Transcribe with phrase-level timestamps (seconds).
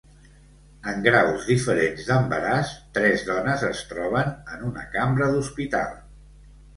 [0.91, 5.93] En graus diferents d'embaràs, tres dones es troben en una cambra d'hospital.